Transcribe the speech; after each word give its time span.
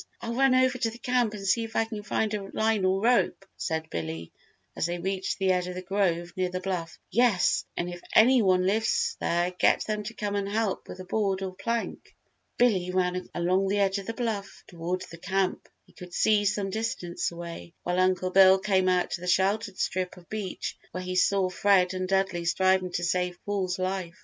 "I'll 0.19 0.33
run 0.33 0.55
over 0.55 0.79
to 0.79 0.89
the 0.89 0.97
camp 0.97 1.35
and 1.35 1.45
see 1.45 1.63
if 1.63 1.75
I 1.75 1.85
can 1.85 2.01
find 2.01 2.33
a 2.33 2.49
line 2.55 2.85
or 2.85 3.03
rope," 3.03 3.45
said 3.55 3.87
Billy, 3.91 4.31
as 4.75 4.87
they 4.87 4.97
reached 4.97 5.37
the 5.37 5.51
edge 5.51 5.67
of 5.67 5.75
the 5.75 5.83
grove 5.83 6.33
near 6.35 6.49
the 6.49 6.59
bluff. 6.59 6.97
"Yes, 7.11 7.65
and 7.77 7.87
if 7.87 8.01
any 8.15 8.41
one 8.41 8.65
lives 8.65 9.15
there 9.19 9.51
get 9.51 9.85
them 9.85 10.01
to 10.05 10.15
come 10.15 10.33
and 10.35 10.49
help 10.49 10.87
with 10.87 10.99
a 10.99 11.03
board 11.05 11.43
or 11.43 11.53
plank!" 11.53 12.15
Billy 12.57 12.89
ran 12.91 13.29
along 13.35 13.67
the 13.67 13.77
edge 13.77 13.99
of 13.99 14.07
the 14.07 14.15
bluff 14.15 14.63
toward 14.67 15.01
the 15.11 15.19
camp 15.19 15.69
he 15.85 15.93
could 15.93 16.15
see 16.15 16.45
some 16.45 16.71
distance 16.71 17.29
away, 17.31 17.75
while 17.83 17.99
Uncle 17.99 18.31
Bill 18.31 18.57
came 18.57 18.89
out 18.89 19.11
to 19.11 19.21
the 19.21 19.27
sheltered 19.27 19.77
strip 19.77 20.17
of 20.17 20.27
beach 20.29 20.79
where 20.89 21.03
he 21.03 21.15
saw 21.15 21.47
Fred 21.47 21.93
and 21.93 22.07
Dudley 22.07 22.45
striving 22.45 22.91
to 22.93 23.03
save 23.03 23.37
Paul's 23.45 23.77
life. 23.77 24.17